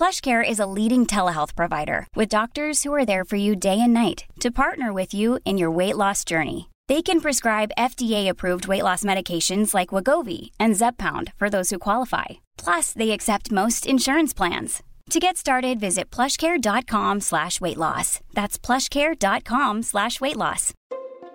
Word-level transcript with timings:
PlushCare 0.00 0.42
is 0.42 0.58
a 0.58 0.64
leading 0.78 1.04
telehealth 1.04 1.54
provider 1.54 2.06
with 2.16 2.30
doctors 2.30 2.82
who 2.82 2.94
are 2.94 3.04
there 3.04 3.22
for 3.22 3.36
you 3.36 3.54
day 3.54 3.78
and 3.78 3.92
night 3.92 4.24
to 4.40 4.50
partner 4.50 4.94
with 4.94 5.12
you 5.12 5.38
in 5.44 5.58
your 5.58 5.70
weight 5.70 5.94
loss 5.94 6.24
journey. 6.24 6.70
They 6.88 7.02
can 7.02 7.20
prescribe 7.20 7.76
FDA-approved 7.76 8.66
weight 8.66 8.82
loss 8.82 9.02
medications 9.02 9.74
like 9.74 9.90
Wagovi 9.90 10.52
and 10.58 10.74
Zepbound 10.74 11.34
for 11.36 11.50
those 11.50 11.68
who 11.68 11.78
qualify. 11.78 12.40
Plus, 12.56 12.94
they 12.94 13.10
accept 13.10 13.52
most 13.52 13.84
insurance 13.84 14.32
plans. 14.32 14.82
To 15.10 15.20
get 15.20 15.36
started, 15.36 15.78
visit 15.78 16.10
plushcare.com 16.10 17.20
slash 17.20 17.60
weight 17.60 17.76
loss. 17.76 18.20
That's 18.32 18.58
plushcare.com 18.58 19.82
slash 19.82 20.18
weight 20.18 20.38
loss. 20.38 20.72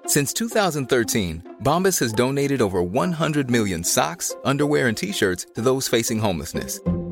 Since 0.08 0.34
2013, 0.34 1.58
Bombas 1.62 2.00
has 2.00 2.14
donated 2.14 2.64
over 2.64 2.82
100 2.82 3.48
million 3.48 3.84
socks, 3.84 4.36
underwear, 4.44 4.88
and 4.88 4.98
T-shirts 4.98 5.46
to 5.54 5.62
those 5.62 5.88
facing 5.88 6.18
homelessness. 6.18 6.80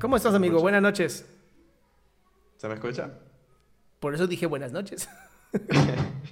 ¿Cómo 0.00 0.16
estás, 0.16 0.32
amigo? 0.32 0.60
Buenas 0.60 0.80
noches. 0.80 1.26
¿Se 2.56 2.68
me 2.68 2.74
escucha? 2.74 3.10
Por 3.98 4.14
eso 4.14 4.28
dije 4.28 4.46
buenas 4.46 4.70
noches. 4.70 5.08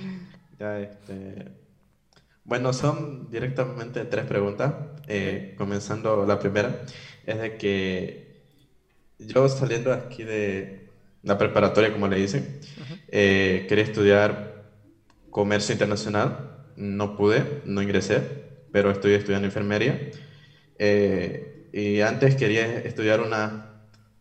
ya, 0.61 0.79
este... 0.79 1.49
Bueno, 2.45 2.73
son 2.73 3.29
directamente 3.29 4.05
tres 4.05 4.25
preguntas. 4.27 4.73
Eh, 5.09 5.57
comenzando 5.59 6.25
la 6.27 6.39
primera, 6.39 6.83
es 7.27 7.41
de 7.41 7.57
que 7.57 8.45
yo 9.19 9.49
saliendo 9.49 9.93
aquí 9.93 10.23
de 10.23 10.89
la 11.25 11.37
preparatoria, 11.37 11.93
como 11.93 12.07
le 12.07 12.19
dicen, 12.19 12.61
eh, 13.09 13.67
quería 13.69 13.83
estudiar 13.83 14.71
comercio 15.31 15.73
internacional. 15.73 16.67
No 16.77 17.17
pude, 17.17 17.63
no 17.65 17.83
ingresé, 17.83 18.21
pero 18.71 18.93
estoy 18.93 19.15
estudiando 19.15 19.47
enfermería. 19.47 20.09
Eh, 20.79 21.56
y 21.77 22.01
antes 22.01 22.37
quería 22.37 22.79
estudiar 22.79 23.21
unas 23.21 23.53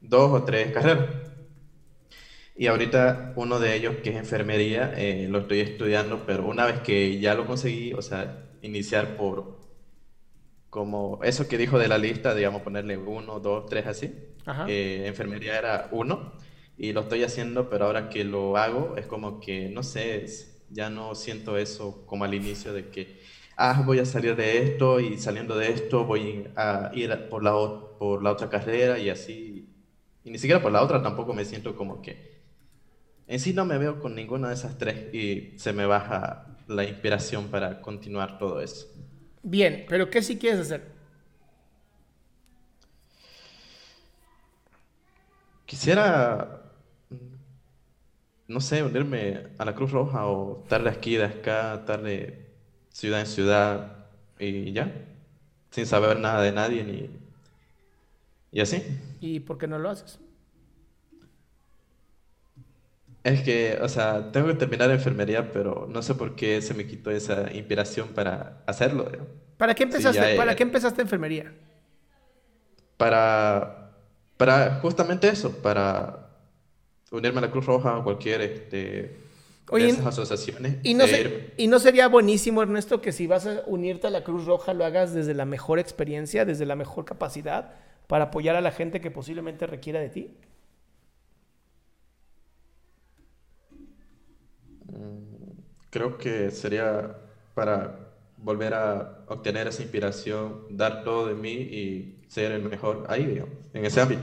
dos 0.01 0.29
o 0.33 0.43
tres 0.43 0.73
carreras. 0.73 1.05
Y 2.53 2.67
ahorita 2.67 3.31
uno 3.37 3.59
de 3.59 3.75
ellos, 3.77 3.95
que 4.03 4.09
es 4.09 4.17
enfermería, 4.17 4.93
eh, 4.97 5.27
lo 5.29 5.39
estoy 5.39 5.61
estudiando, 5.61 6.25
pero 6.25 6.45
una 6.45 6.65
vez 6.65 6.81
que 6.81 7.17
ya 7.17 7.33
lo 7.33 7.47
conseguí, 7.47 7.93
o 7.93 8.01
sea, 8.01 8.49
iniciar 8.61 9.15
por 9.15 9.61
como 10.69 11.21
eso 11.23 11.47
que 11.47 11.57
dijo 11.57 11.79
de 11.79 11.87
la 11.87 11.97
lista, 11.97 12.35
digamos, 12.35 12.61
ponerle 12.61 12.97
uno, 12.97 13.39
dos, 13.39 13.67
tres, 13.67 13.87
así. 13.87 14.13
Eh, 14.67 15.03
enfermería 15.05 15.57
era 15.57 15.87
uno, 15.91 16.33
y 16.77 16.91
lo 16.91 17.01
estoy 17.01 17.23
haciendo, 17.23 17.69
pero 17.69 17.85
ahora 17.85 18.09
que 18.09 18.25
lo 18.25 18.57
hago, 18.57 18.97
es 18.97 19.07
como 19.07 19.39
que, 19.39 19.69
no 19.69 19.81
sé, 19.81 20.25
ya 20.69 20.89
no 20.89 21.15
siento 21.15 21.57
eso 21.57 22.05
como 22.05 22.25
al 22.25 22.33
inicio 22.33 22.73
de 22.73 22.89
que 22.89 23.21
ah, 23.57 23.83
voy 23.85 23.99
a 23.99 24.05
salir 24.05 24.35
de 24.35 24.63
esto 24.63 24.99
y 24.99 25.17
saliendo 25.17 25.57
de 25.57 25.71
esto 25.71 26.05
voy 26.05 26.47
a 26.55 26.91
ir 26.93 27.29
por 27.29 27.43
la, 27.43 27.51
por 27.97 28.23
la 28.23 28.31
otra 28.31 28.49
carrera 28.49 28.99
y 28.99 29.09
así. 29.09 29.67
Y 30.23 30.31
ni 30.31 30.37
siquiera 30.37 30.61
por 30.61 30.71
la 30.71 30.81
otra 30.81 31.01
tampoco 31.01 31.33
me 31.33 31.45
siento 31.45 31.75
como 31.75 32.01
que... 32.01 32.35
En 33.27 33.39
sí 33.39 33.53
no 33.53 33.65
me 33.65 33.77
veo 33.77 33.99
con 33.99 34.15
ninguna 34.15 34.49
de 34.49 34.53
esas 34.53 34.77
tres 34.77 35.13
y 35.13 35.57
se 35.57 35.73
me 35.73 35.85
baja 35.85 36.57
la 36.67 36.83
inspiración 36.83 37.47
para 37.47 37.81
continuar 37.81 38.37
todo 38.37 38.61
eso. 38.61 38.87
Bien, 39.41 39.85
pero 39.89 40.09
¿qué 40.09 40.21
sí 40.21 40.37
quieres 40.37 40.61
hacer? 40.61 40.95
Quisiera, 45.65 46.61
no 48.47 48.61
sé, 48.61 48.83
unirme 48.83 49.47
a 49.57 49.65
la 49.65 49.73
Cruz 49.73 49.91
Roja 49.91 50.27
o 50.27 50.63
darle 50.69 50.91
aquí, 50.91 51.15
de 51.15 51.25
acá, 51.25 51.77
darle 51.77 52.44
ciudad 52.95 53.19
en 53.19 53.25
ciudad 53.25 54.05
y 54.39 54.71
ya, 54.71 54.89
sin 55.69 55.85
saber 55.85 56.17
nada 56.17 56.41
de 56.41 56.53
nadie 56.53 56.83
ni... 56.85 57.09
Y 58.53 58.61
así. 58.61 58.81
¿Y 59.19 59.41
por 59.41 59.57
qué 59.57 59.67
no 59.67 59.77
lo 59.77 59.89
haces? 59.89 60.17
Es 63.25 63.41
que, 63.41 63.77
o 63.81 63.89
sea, 63.89 64.31
tengo 64.31 64.47
que 64.47 64.53
terminar 64.53 64.89
enfermería, 64.91 65.51
pero 65.51 65.87
no 65.91 66.01
sé 66.01 66.15
por 66.15 66.35
qué 66.35 66.61
se 66.61 66.73
me 66.73 66.87
quitó 66.87 67.11
esa 67.11 67.51
inspiración 67.51 68.09
para 68.09 68.63
hacerlo. 68.65 69.11
¿Para 69.57 69.75
qué 69.75 69.83
empezaste, 69.83 70.37
¿para 70.37 70.55
qué 70.55 70.63
empezaste 70.63 71.01
enfermería? 71.01 71.53
Para, 72.95 73.91
para 74.37 74.75
justamente 74.75 75.27
eso, 75.27 75.51
para 75.61 76.29
unirme 77.11 77.39
a 77.39 77.41
la 77.41 77.51
Cruz 77.51 77.65
Roja 77.65 77.97
o 77.97 78.05
cualquier 78.05 78.39
este, 78.39 79.24
Oye, 79.71 79.89
esas 79.89 80.05
asociaciones. 80.05 80.77
Y 80.83 80.93
no, 80.93 81.05
y 81.57 81.67
no 81.67 81.79
sería 81.79 82.07
buenísimo, 82.07 82.61
Ernesto, 82.61 83.01
que 83.01 83.11
si 83.11 83.25
vas 83.25 83.47
a 83.47 83.63
unirte 83.65 84.07
a 84.07 84.09
la 84.11 84.23
Cruz 84.23 84.45
Roja 84.45 84.73
lo 84.73 84.85
hagas 84.85 85.13
desde 85.13 85.33
la 85.33 85.45
mejor 85.45 85.79
experiencia, 85.79 86.45
desde 86.45 86.65
la 86.65 86.75
mejor 86.75 87.05
capacidad, 87.05 87.73
para 88.07 88.25
apoyar 88.25 88.55
a 88.55 88.61
la 88.61 88.71
gente 88.71 89.01
que 89.01 89.09
posiblemente 89.09 89.65
requiera 89.65 89.99
de 89.99 90.09
ti. 90.09 90.37
Mm, 94.85 95.59
creo 95.89 96.17
que 96.17 96.51
sería 96.51 97.17
para 97.55 98.05
volver 98.37 98.75
a 98.75 99.23
obtener 99.27 99.67
esa 99.67 99.81
inspiración, 99.81 100.65
dar 100.69 101.03
todo 101.03 101.27
de 101.27 101.33
mí 101.33 101.53
y 101.53 102.25
ser 102.27 102.51
el 102.51 102.61
mejor 102.61 103.05
ahí, 103.09 103.25
digamos, 103.25 103.55
en 103.73 103.85
ese 103.85 104.01
ámbito. 104.01 104.21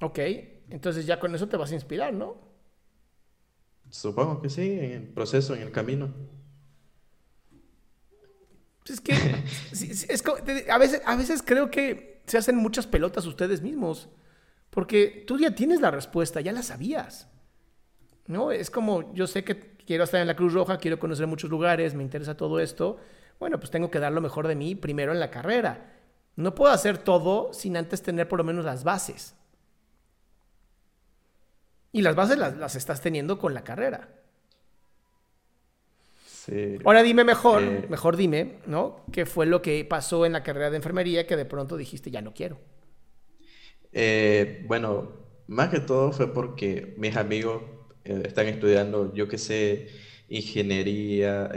Ok, 0.00 0.20
entonces 0.70 1.06
ya 1.06 1.18
con 1.18 1.34
eso 1.34 1.48
te 1.48 1.56
vas 1.56 1.72
a 1.72 1.74
inspirar, 1.74 2.14
¿no? 2.14 2.47
Supongo 3.90 4.40
que 4.42 4.50
sí, 4.50 4.72
en 4.72 4.92
el 4.92 5.02
proceso, 5.08 5.54
en 5.54 5.62
el 5.62 5.70
camino. 5.70 6.12
Es 8.86 9.00
que 9.00 9.12
a, 10.70 10.78
veces, 10.78 11.02
a 11.04 11.16
veces 11.16 11.42
creo 11.44 11.70
que 11.70 12.22
se 12.26 12.38
hacen 12.38 12.56
muchas 12.56 12.86
pelotas 12.86 13.26
ustedes 13.26 13.62
mismos. 13.62 14.08
Porque 14.70 15.24
tú 15.26 15.38
ya 15.38 15.54
tienes 15.54 15.80
la 15.80 15.90
respuesta, 15.90 16.40
ya 16.40 16.52
la 16.52 16.62
sabías. 16.62 17.28
¿No? 18.26 18.52
Es 18.52 18.70
como, 18.70 19.14
yo 19.14 19.26
sé 19.26 19.42
que 19.42 19.76
quiero 19.86 20.04
estar 20.04 20.20
en 20.20 20.26
la 20.26 20.36
Cruz 20.36 20.52
Roja, 20.52 20.78
quiero 20.78 20.98
conocer 20.98 21.26
muchos 21.26 21.48
lugares, 21.48 21.94
me 21.94 22.02
interesa 22.02 22.36
todo 22.36 22.60
esto. 22.60 22.98
Bueno, 23.40 23.58
pues 23.58 23.70
tengo 23.70 23.90
que 23.90 24.00
dar 24.00 24.12
lo 24.12 24.20
mejor 24.20 24.46
de 24.46 24.54
mí 24.54 24.74
primero 24.74 25.12
en 25.12 25.20
la 25.20 25.30
carrera. 25.30 25.94
No 26.36 26.54
puedo 26.54 26.72
hacer 26.72 26.98
todo 26.98 27.52
sin 27.52 27.76
antes 27.76 28.02
tener 28.02 28.28
por 28.28 28.38
lo 28.38 28.44
menos 28.44 28.64
las 28.64 28.84
bases. 28.84 29.34
Y 31.92 32.02
las 32.02 32.14
bases 32.14 32.38
las, 32.38 32.74
estás 32.76 33.00
teniendo 33.00 33.38
con 33.38 33.54
la 33.54 33.64
carrera. 33.64 34.08
Sí. 36.26 36.78
Ahora 36.84 37.02
dime 37.02 37.24
mejor, 37.24 37.62
eh. 37.62 37.86
mejor 37.88 38.16
dime, 38.16 38.58
¿no? 38.66 39.04
¿Qué 39.12 39.26
fue 39.26 39.46
lo 39.46 39.60
que 39.60 39.84
pasó 39.84 40.24
en 40.24 40.32
la 40.32 40.42
carrera 40.42 40.70
de 40.70 40.76
enfermería 40.76 41.26
que 41.26 41.36
de 41.36 41.44
pronto 41.44 41.76
dijiste, 41.76 42.10
ya 42.10 42.22
no 42.22 42.32
quiero? 42.32 42.58
Eh, 43.92 44.64
bueno, 44.66 45.12
más 45.46 45.68
que 45.68 45.80
todo 45.80 46.12
fue 46.12 46.32
porque 46.32 46.94
mis 46.98 47.16
amigos 47.16 47.62
eh, 48.04 48.22
están 48.24 48.46
estudiando, 48.46 49.12
yo 49.14 49.28
qué 49.28 49.38
sé, 49.38 49.88
ingeniería, 50.28 51.50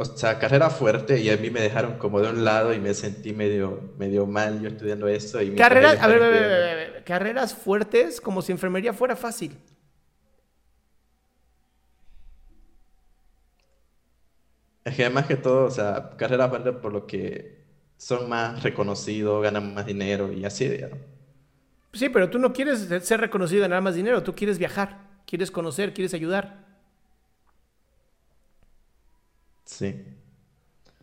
o 0.00 0.04
sea, 0.04 0.38
carrera 0.38 0.70
fuerte 0.70 1.18
y 1.20 1.28
a 1.28 1.36
mí 1.36 1.50
me 1.50 1.60
dejaron 1.60 1.98
como 1.98 2.20
de 2.20 2.30
un 2.30 2.44
lado 2.44 2.72
y 2.72 2.78
me 2.78 2.94
sentí 2.94 3.32
medio, 3.32 3.92
medio 3.98 4.26
mal 4.26 4.60
yo 4.62 4.68
estudiando 4.68 5.08
eso. 5.08 5.42
Y 5.42 5.56
carreras, 5.56 5.98
a 6.00 6.06
ver, 6.06 6.22
a 6.22 6.28
ver, 6.28 6.87
carreras 7.08 7.54
fuertes 7.54 8.20
como 8.20 8.42
si 8.42 8.52
enfermería 8.52 8.92
fuera 8.92 9.16
fácil. 9.16 9.56
Es 14.84 14.94
que 14.94 15.08
más 15.08 15.24
que 15.26 15.36
todo, 15.36 15.64
o 15.64 15.70
sea, 15.70 16.10
carreras 16.18 16.50
fuertes 16.50 16.74
por 16.82 16.92
lo 16.92 17.06
que 17.06 17.64
son 17.96 18.28
más 18.28 18.62
reconocidos, 18.62 19.42
ganan 19.42 19.72
más 19.72 19.86
dinero 19.86 20.30
y 20.30 20.44
así, 20.44 20.68
digamos. 20.68 20.98
Sí, 21.94 22.10
pero 22.10 22.28
tú 22.28 22.38
no 22.38 22.52
quieres 22.52 22.80
ser 23.02 23.20
reconocido 23.22 23.60
y 23.60 23.62
ganar 23.62 23.80
más 23.80 23.94
dinero, 23.94 24.22
tú 24.22 24.34
quieres 24.34 24.58
viajar. 24.58 25.08
quieres 25.24 25.50
conocer, 25.50 25.94
quieres 25.94 26.12
ayudar. 26.12 26.66
Sí. 29.64 30.04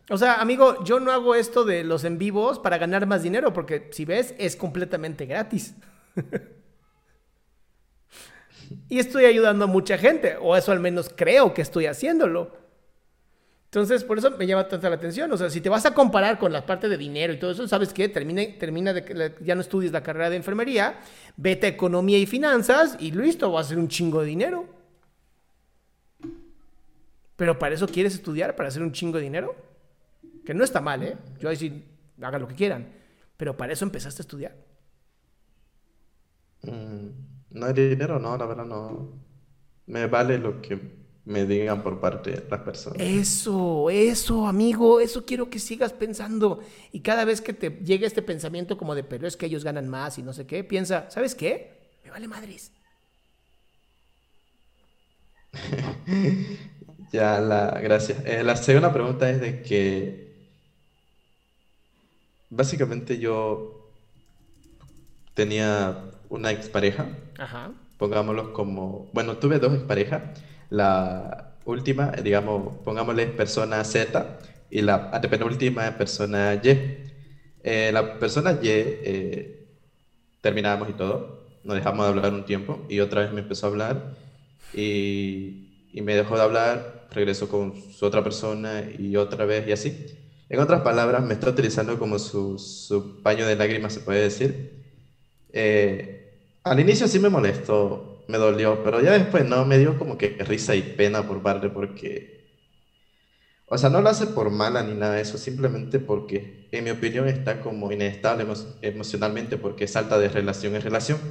O 0.08 0.18
sea, 0.18 0.40
amigo, 0.40 0.84
yo 0.84 1.00
no 1.00 1.10
hago 1.10 1.34
esto 1.34 1.64
de 1.64 1.82
los 1.82 2.04
en 2.04 2.18
vivos 2.18 2.60
para 2.60 2.78
ganar 2.78 3.06
más 3.06 3.24
dinero, 3.24 3.52
porque 3.52 3.88
si 3.90 4.04
ves, 4.04 4.36
es 4.38 4.54
completamente 4.54 5.26
gratis. 5.26 5.74
y 8.88 8.98
estoy 8.98 9.24
ayudando 9.24 9.64
a 9.64 9.68
mucha 9.68 9.98
gente, 9.98 10.36
o 10.40 10.56
eso 10.56 10.72
al 10.72 10.80
menos 10.80 11.10
creo 11.14 11.54
que 11.54 11.62
estoy 11.62 11.86
haciéndolo. 11.86 12.66
Entonces, 13.66 14.04
por 14.04 14.16
eso 14.16 14.30
me 14.30 14.46
llama 14.46 14.68
tanta 14.68 14.88
la 14.88 14.96
atención. 14.96 15.30
O 15.32 15.36
sea, 15.36 15.50
si 15.50 15.60
te 15.60 15.68
vas 15.68 15.84
a 15.84 15.92
comparar 15.92 16.38
con 16.38 16.52
la 16.52 16.64
parte 16.64 16.88
de 16.88 16.96
dinero 16.96 17.32
y 17.32 17.38
todo 17.38 17.50
eso, 17.50 17.68
¿sabes 17.68 17.92
qué? 17.92 18.08
Termina, 18.08 18.42
termina 18.58 18.94
de 18.94 19.34
ya 19.42 19.54
no 19.54 19.60
estudies 19.60 19.92
la 19.92 20.02
carrera 20.02 20.30
de 20.30 20.36
enfermería, 20.36 20.98
vete 21.36 21.66
a 21.66 21.70
economía 21.70 22.18
y 22.18 22.26
finanzas 22.26 22.96
y 23.00 23.10
listo, 23.10 23.52
vas 23.52 23.64
a 23.64 23.66
hacer 23.66 23.78
un 23.78 23.88
chingo 23.88 24.20
de 24.20 24.28
dinero. 24.28 24.66
Pero 27.36 27.58
para 27.58 27.74
eso 27.74 27.86
quieres 27.86 28.14
estudiar, 28.14 28.56
para 28.56 28.70
hacer 28.70 28.82
un 28.82 28.92
chingo 28.92 29.18
de 29.18 29.24
dinero. 29.24 29.54
Que 30.46 30.54
no 30.54 30.64
está 30.64 30.80
mal, 30.80 31.02
¿eh? 31.02 31.16
Yo 31.38 31.48
ahí 31.48 31.56
sí, 31.56 31.84
hagan 32.22 32.40
lo 32.40 32.48
que 32.48 32.54
quieran. 32.54 32.86
Pero 33.36 33.56
para 33.56 33.74
eso 33.74 33.84
empezaste 33.84 34.22
a 34.22 34.24
estudiar. 34.24 34.65
No 37.56 37.66
hay 37.66 37.72
dinero, 37.72 38.18
no, 38.18 38.36
la 38.36 38.44
verdad 38.44 38.66
no. 38.66 39.08
Me 39.86 40.06
vale 40.06 40.36
lo 40.36 40.60
que 40.60 40.78
me 41.24 41.46
digan 41.46 41.82
por 41.82 41.98
parte 42.00 42.30
de 42.32 42.46
las 42.50 42.60
personas. 42.60 42.98
Eso, 43.00 43.88
eso, 43.88 44.46
amigo, 44.46 45.00
eso 45.00 45.24
quiero 45.24 45.48
que 45.48 45.58
sigas 45.58 45.94
pensando. 45.94 46.60
Y 46.92 47.00
cada 47.00 47.24
vez 47.24 47.40
que 47.40 47.54
te 47.54 47.70
llegue 47.82 48.06
este 48.06 48.20
pensamiento 48.20 48.76
como 48.76 48.94
de, 48.94 49.04
pero 49.04 49.26
es 49.26 49.38
que 49.38 49.46
ellos 49.46 49.64
ganan 49.64 49.88
más 49.88 50.18
y 50.18 50.22
no 50.22 50.34
sé 50.34 50.46
qué, 50.46 50.64
piensa, 50.64 51.10
¿sabes 51.10 51.34
qué? 51.34 51.98
Me 52.04 52.10
vale 52.10 52.28
madres. 52.28 52.72
ya, 57.12 57.40
la, 57.40 57.80
gracias. 57.82 58.22
Eh, 58.26 58.44
la 58.44 58.54
segunda 58.56 58.92
pregunta 58.92 59.30
es 59.30 59.40
de 59.40 59.62
que 59.62 60.26
básicamente 62.50 63.18
yo 63.18 63.90
tenía 65.32 66.10
una 66.28 66.50
expareja. 66.50 67.08
Ajá. 67.38 67.72
Pongámoslo 67.96 68.52
como, 68.52 69.10
bueno, 69.12 69.38
tuve 69.38 69.58
dos 69.58 69.74
exparejas 69.74 70.22
la 70.70 71.58
última, 71.64 72.10
digamos, 72.22 72.74
pongámosle 72.84 73.28
persona 73.28 73.82
Z 73.84 74.38
y 74.70 74.82
la 74.82 75.08
antepenúltima 75.12 75.96
persona 75.96 76.54
Y. 76.62 77.04
Eh, 77.62 77.90
la 77.92 78.18
persona 78.18 78.52
Y 78.60 78.68
eh, 78.68 79.56
terminamos 80.40 80.88
y 80.88 80.94
todo, 80.94 81.46
nos 81.62 81.76
dejamos 81.76 82.04
de 82.06 82.10
hablar 82.10 82.32
un 82.34 82.44
tiempo 82.44 82.86
y 82.88 83.00
otra 83.00 83.22
vez 83.22 83.32
me 83.32 83.40
empezó 83.40 83.66
a 83.66 83.70
hablar 83.70 84.16
y, 84.72 85.68
y 85.92 86.02
me 86.02 86.14
dejó 86.16 86.36
de 86.36 86.42
hablar, 86.42 87.06
regresó 87.10 87.48
con 87.48 87.74
su 87.74 88.04
otra 88.06 88.22
persona 88.22 88.84
y 88.98 89.16
otra 89.16 89.44
vez 89.46 89.66
y 89.66 89.72
así. 89.72 90.06
En 90.48 90.60
otras 90.60 90.82
palabras, 90.82 91.22
me 91.24 91.34
está 91.34 91.50
utilizando 91.50 91.98
como 91.98 92.18
su, 92.18 92.58
su 92.58 93.22
paño 93.22 93.46
de 93.46 93.56
lágrimas, 93.56 93.94
se 93.94 94.00
puede 94.00 94.22
decir. 94.22 94.54
Eh, 95.52 96.15
al 96.66 96.80
inicio 96.80 97.08
sí 97.08 97.18
me 97.18 97.28
molestó 97.30 98.04
me 98.28 98.38
dolió, 98.38 98.82
pero 98.82 99.00
ya 99.00 99.12
después 99.12 99.44
no, 99.44 99.64
me 99.64 99.78
dio 99.78 99.96
como 99.96 100.16
que 100.16 100.34
risa 100.38 100.74
y 100.76 100.82
pena 100.82 101.24
por 101.24 101.40
parte 101.42 101.70
porque, 101.70 102.26
o 103.66 103.78
sea, 103.78 103.90
no 103.90 104.00
lo 104.00 104.08
hace 104.08 104.26
por 104.26 104.50
mala 104.50 104.82
ni 104.82 104.94
nada 104.94 105.14
de 105.14 105.22
eso, 105.22 105.38
simplemente 105.38 106.00
porque, 106.00 106.46
en 106.70 106.84
mi 106.84 106.90
opinión, 106.90 107.26
está 107.28 107.56
como 107.56 107.90
inestable 107.92 108.44
emocionalmente 108.80 109.58
porque 109.58 109.86
salta 109.86 110.18
de 110.18 110.28
relación 110.28 110.74
en 110.74 110.80
relación. 110.82 111.24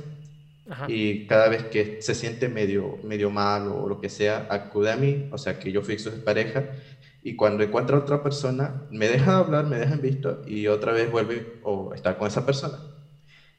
Y 0.88 1.20
cada 1.26 1.50
vez 1.50 1.66
que 1.66 1.94
se 2.00 2.16
siente 2.16 2.50
medio, 2.50 2.98
medio 3.02 3.30
mal 3.32 3.68
o 3.68 3.88
lo 3.90 3.98
que 3.98 4.10
sea, 4.10 4.46
acude 4.50 4.92
a 4.92 4.98
mí, 4.98 5.24
o 5.30 5.38
sea, 5.38 5.56
que 5.56 5.72
yo 5.72 5.82
fui 5.84 5.98
su 6.00 6.22
pareja, 6.22 6.66
y 7.24 7.36
cuando 7.36 7.64
encuentra 7.64 7.98
a 7.98 8.00
otra 8.02 8.20
persona, 8.20 8.76
me 8.90 9.10
deja 9.10 9.32
de 9.34 9.38
hablar, 9.40 9.66
me 9.66 9.78
deja 9.80 9.94
en 9.96 10.02
visto, 10.02 10.40
y 10.44 10.68
otra 10.68 10.94
vez 10.94 11.10
vuelve 11.10 11.48
o 11.62 11.94
está 11.94 12.16
con 12.16 12.28
esa 12.28 12.42
persona. 12.44 12.84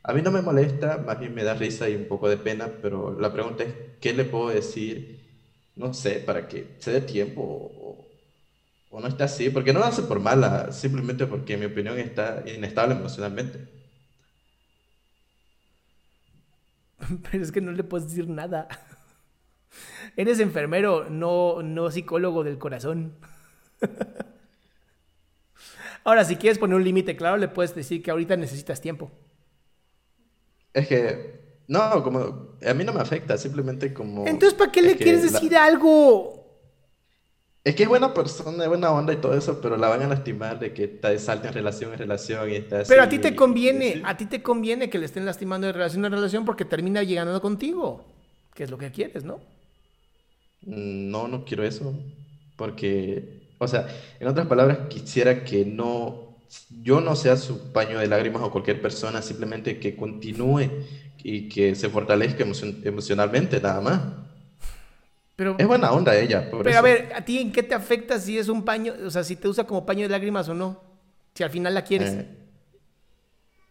A 0.09 0.13
mí 0.13 0.23
no 0.23 0.31
me 0.31 0.41
molesta, 0.41 0.99
más 0.99 1.19
bien 1.19 1.35
me 1.35 1.43
da 1.43 1.55
risa 1.55 1.89
y 1.89 1.97
un 1.97 2.07
poco 2.07 2.29
de 2.29 2.37
pena, 2.37 2.71
pero 2.81 3.19
la 3.19 3.33
pregunta 3.33 3.65
es, 3.65 3.75
¿qué 4.01 4.13
le 4.13 4.25
puedo 4.25 4.51
decir? 4.51 5.19
No 5.75 5.93
sé, 5.95 6.21
para 6.21 6.47
que 6.47 6.77
se 6.79 6.93
dé 6.93 7.01
tiempo 7.01 7.43
o, 7.43 8.07
no 9.01 9.09
está 9.09 9.25
así, 9.25 9.51
porque 9.51 9.73
no 9.73 9.81
lo 9.81 9.87
hace 9.87 10.03
por 10.03 10.21
mala, 10.21 10.71
simplemente 10.71 11.27
porque 11.27 11.57
mi 11.57 11.67
opinión 11.67 11.99
está 11.99 12.45
inestable 12.47 12.95
emocionalmente. 12.95 13.69
Pero 17.31 17.43
es 17.43 17.51
que 17.51 17.61
no 17.61 17.73
le 17.73 17.83
puedes 17.83 18.09
decir 18.09 18.29
nada. 18.29 18.69
Eres 20.17 20.39
enfermero, 20.39 21.11
no, 21.11 21.65
no 21.65 21.91
psicólogo 21.91 22.45
del 22.45 22.59
corazón. 22.59 23.17
Ahora, 26.05 26.25
si 26.25 26.37
quieres 26.37 26.59
poner 26.59 26.77
un 26.77 26.85
límite 26.85 27.17
claro, 27.17 27.39
le 27.39 27.49
puedes 27.49 27.75
decir 27.75 28.05
que 28.05 28.13
ahorita 28.13 28.37
necesitas 28.37 28.81
tiempo. 28.81 29.11
Es 30.77 30.89
que, 30.89 31.41
no, 31.69 32.03
como, 32.03 32.59
a 32.63 32.75
mí 32.75 32.85
no 32.85 32.93
me 32.93 33.01
afecta, 33.01 33.39
simplemente 33.39 33.95
como... 33.95 34.27
Entonces, 34.27 34.53
¿para 34.53 34.71
qué 34.71 34.83
le 34.83 34.95
quieres 34.95 35.23
decir 35.23 35.57
algo? 35.57 36.45
Es 37.65 37.75
que 37.75 37.85
es 37.85 37.89
buena 37.89 38.13
persona, 38.13 38.63
es 38.63 38.69
buena 38.69 38.93
onda 38.93 39.15
y 39.15 39.17
todo 39.17 39.35
eso, 39.35 39.59
pero 39.63 39.79
la 39.79 39.89
van 39.89 40.03
a 40.03 40.09
lastimar 40.09 40.59
de 40.59 40.75
que 40.75 40.85
está 40.85 41.19
salta 41.19 41.49
en 41.49 41.55
relación 41.55 41.95
en 41.95 41.99
relación 41.99 42.51
y 42.51 42.57
está 42.57 42.83
Pero 42.87 43.03
a 43.03 43.09
ti 43.09 43.19
te 43.19 43.35
conviene, 43.35 44.03
a 44.05 44.19
ti 44.19 44.27
te 44.27 44.43
conviene 44.43 44.91
que 44.91 44.99
le 44.99 45.07
estén 45.07 45.25
lastimando 45.25 45.67
de 45.67 45.73
relación 45.73 46.05
en 46.05 46.13
relación 46.13 46.45
porque 46.45 46.67
termina 46.67 47.03
llegando 47.03 47.41
contigo, 47.41 48.05
que 48.53 48.65
es 48.65 48.71
lo 48.71 48.77
que 48.77 48.91
quieres, 48.91 49.25
¿no? 49.25 49.37
Mm, 50.61 51.11
no, 51.11 51.27
no 51.27 51.47
quiero 51.47 51.65
eso, 51.65 51.95
porque, 52.57 53.49
o 53.57 53.67
sea, 53.67 53.89
en 54.21 54.29
otras 54.29 54.47
palabras, 54.47 54.81
quisiera 54.91 55.43
que 55.43 55.65
no 55.65 56.26
yo 56.83 57.01
no 57.01 57.17
sea 57.17 57.37
su 57.37 57.73
paño 57.73 57.99
de 57.99 58.07
lágrimas 58.07 58.43
o 58.43 58.51
cualquier 58.51 58.81
persona, 58.81 59.23
simplemente 59.23 59.79
que 59.79 59.97
continúe 59.97 60.71
y 61.23 61.49
que 61.49 61.75
se 61.75 61.89
fortalezca 61.89 62.45
emocionalmente, 62.85 63.61
nada 63.61 63.81
más. 63.81 64.01
Pero, 65.35 65.57
es 65.59 65.67
buena 65.67 65.93
onda 65.93 66.17
ella. 66.17 66.49
pero 66.51 66.79
a 66.79 66.83
ver, 66.83 67.13
¿a 67.15 67.25
ti 67.25 67.39
en 67.39 67.53
qué 67.53 67.63
te 67.63 67.75
afecta 67.75 68.19
si 68.19 68.39
es 68.39 68.49
un 68.49 68.65
paño, 68.65 68.95
o 69.05 69.11
sea, 69.11 69.23
si 69.23 69.37
te 69.37 69.49
usa 69.49 69.65
como 69.65 69.85
paño 69.85 70.03
de 70.03 70.09
lágrimas 70.09 70.49
o 70.49 70.55
no? 70.55 70.81
Si 71.35 71.43
al 71.43 71.51
final 71.51 71.75
la 71.75 71.85
quieres. 71.85 72.15
Eh, 72.15 72.29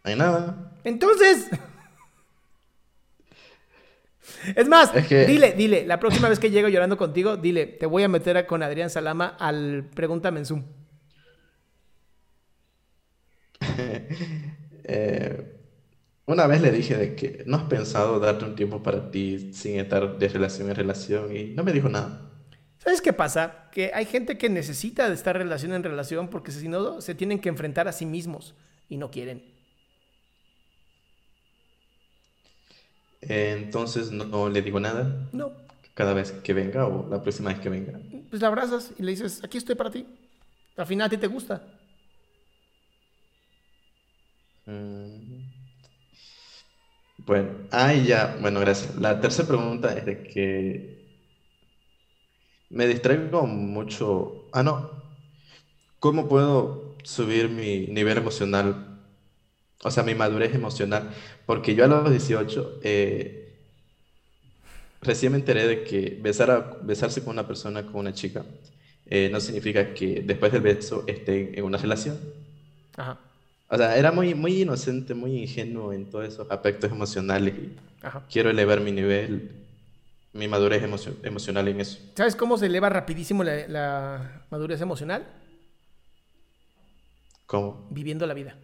hay 0.04 0.14
nada. 0.14 0.72
Entonces. 0.84 1.48
Es 4.54 4.68
más, 4.68 4.92
dile, 5.08 5.52
dile, 5.52 5.86
la 5.86 5.98
próxima 5.98 6.28
vez 6.28 6.38
que 6.38 6.50
llego 6.50 6.68
llorando 6.68 6.96
contigo, 6.96 7.36
dile, 7.36 7.66
te 7.66 7.86
voy 7.86 8.02
a 8.02 8.08
meter 8.08 8.46
con 8.46 8.62
Adrián 8.62 8.90
Salama 8.90 9.36
al 9.38 9.88
Pregúntame 9.94 10.40
en 10.40 10.46
Zoom. 10.46 10.62
Eh, 14.88 15.56
una 16.26 16.46
vez 16.46 16.62
le 16.62 16.70
dije 16.70 16.96
de 16.96 17.16
que 17.16 17.42
no 17.44 17.56
has 17.56 17.64
pensado 17.64 18.20
darte 18.20 18.44
un 18.44 18.54
tiempo 18.54 18.84
para 18.84 19.10
ti 19.10 19.52
sin 19.52 19.80
estar 19.80 20.16
de 20.16 20.28
relación 20.28 20.68
en 20.68 20.76
relación 20.76 21.36
y 21.36 21.46
no 21.54 21.64
me 21.64 21.72
dijo 21.72 21.88
nada. 21.88 22.30
¿Sabes 22.78 23.00
qué 23.00 23.12
pasa? 23.12 23.68
Que 23.72 23.90
hay 23.92 24.04
gente 24.04 24.38
que 24.38 24.48
necesita 24.48 25.08
de 25.08 25.14
estar 25.16 25.36
relación 25.36 25.72
en 25.72 25.82
relación 25.82 26.28
porque 26.28 26.52
si 26.52 26.68
no 26.68 27.00
se 27.00 27.16
tienen 27.16 27.40
que 27.40 27.48
enfrentar 27.48 27.88
a 27.88 27.92
sí 27.92 28.06
mismos 28.06 28.54
y 28.88 28.96
no 28.96 29.10
quieren. 29.10 29.56
entonces 33.28 34.12
no, 34.12 34.48
le 34.48 34.62
digo 34.62 34.78
nada. 34.78 35.28
No. 35.32 35.50
Cada 35.94 36.12
vez 36.12 36.30
que 36.30 36.52
venga 36.52 36.86
o 36.86 37.08
la 37.08 37.22
próxima 37.22 37.50
vez 37.50 37.58
que 37.58 37.68
venga. 37.68 37.98
Pues 38.30 38.40
la 38.40 38.48
abrazas 38.48 38.92
y 38.98 39.02
le 39.02 39.10
dices, 39.10 39.42
aquí 39.42 39.58
estoy 39.58 39.74
para 39.74 39.90
ti. 39.90 40.06
Al 40.76 40.86
final 40.86 41.06
a 41.06 41.10
ti 41.10 41.16
te 41.16 41.26
gusta. 41.26 41.75
Mm. 44.66 45.46
Bueno, 47.18 47.66
ah, 47.72 47.92
ya, 47.94 48.36
bueno, 48.40 48.60
gracias. 48.60 48.94
La 48.96 49.20
tercera 49.20 49.48
pregunta 49.48 49.92
es 49.92 50.04
de 50.06 50.22
que 50.22 51.06
me 52.70 52.86
distraigo 52.86 53.46
mucho. 53.46 54.48
Ah, 54.52 54.62
no. 54.62 55.02
¿Cómo 55.98 56.28
puedo 56.28 56.96
subir 57.04 57.48
mi 57.48 57.86
nivel 57.88 58.18
emocional? 58.18 59.00
O 59.84 59.90
sea, 59.90 60.02
mi 60.02 60.14
madurez 60.14 60.54
emocional. 60.54 61.10
Porque 61.46 61.74
yo 61.74 61.84
a 61.84 61.88
los 61.88 62.10
18 62.10 62.78
eh, 62.82 63.54
recién 65.00 65.32
me 65.32 65.38
enteré 65.38 65.66
de 65.66 65.84
que 65.84 66.16
besar 66.20 66.50
a- 66.50 66.70
besarse 66.82 67.22
con 67.22 67.32
una 67.32 67.46
persona, 67.46 67.84
con 67.86 67.96
una 68.00 68.12
chica, 68.12 68.46
eh, 69.04 69.28
no 69.30 69.40
significa 69.40 69.94
que 69.94 70.22
después 70.24 70.52
del 70.52 70.62
beso 70.62 71.04
esté 71.06 71.58
en 71.58 71.64
una 71.64 71.78
relación. 71.78 72.18
Ajá. 72.96 73.25
O 73.68 73.76
sea, 73.76 73.96
era 73.96 74.12
muy, 74.12 74.34
muy 74.34 74.62
inocente, 74.62 75.14
muy 75.14 75.42
ingenuo 75.42 75.92
en 75.92 76.08
todos 76.08 76.26
esos 76.26 76.50
aspectos 76.50 76.90
emocionales 76.90 77.54
quiero 78.30 78.50
elevar 78.50 78.80
mi 78.80 78.92
nivel, 78.92 79.66
mi 80.32 80.48
madurez 80.48 80.82
emocional 81.22 81.68
en 81.68 81.80
eso. 81.80 81.98
¿Sabes 82.14 82.36
cómo 82.36 82.56
se 82.58 82.66
eleva 82.66 82.88
rapidísimo 82.88 83.42
la, 83.44 84.46
madurez 84.50 84.80
emocional? 84.80 85.26
¿Cómo? 87.46 87.86
Viviendo 87.90 88.26
la 88.26 88.34
vida. 88.34 88.56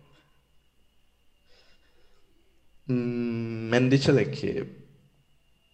Mm, 2.87 3.69
me 3.71 3.77
han 3.77 3.89
dicho 3.89 4.13
de 4.13 4.31
que 4.31 4.83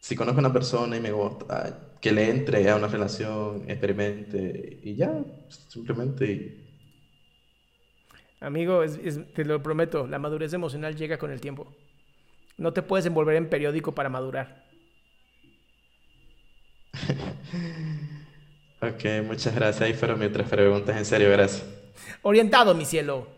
si 0.00 0.14
conozco 0.14 0.38
a 0.38 0.44
una 0.44 0.52
persona 0.52 0.96
y 0.96 1.00
me 1.00 1.10
gusta, 1.10 1.96
que 2.00 2.12
le 2.12 2.30
entre 2.30 2.68
a 2.70 2.76
una 2.76 2.86
relación, 2.86 3.68
experimente 3.68 4.80
y 4.82 4.94
ya, 4.94 5.24
simplemente. 5.68 6.67
Amigo, 8.40 8.82
te 9.34 9.44
lo 9.44 9.62
prometo, 9.62 10.06
la 10.06 10.18
madurez 10.18 10.52
emocional 10.52 10.96
llega 10.96 11.18
con 11.18 11.30
el 11.30 11.40
tiempo. 11.40 11.74
No 12.56 12.72
te 12.72 12.82
puedes 12.82 13.06
envolver 13.06 13.36
en 13.36 13.48
periódico 13.48 13.94
para 13.94 14.08
madurar. 14.08 14.64
ok, 18.80 19.04
muchas 19.24 19.54
gracias. 19.54 19.82
Ahí 19.82 19.94
fueron 19.94 20.18
mis 20.18 20.32
tres 20.32 20.48
preguntas. 20.48 20.96
En 20.96 21.04
serio, 21.04 21.30
gracias. 21.30 21.64
Orientado, 22.22 22.74
mi 22.74 22.84
cielo. 22.84 23.37